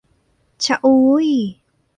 [0.65, 1.43] ชะอุ๋ยส์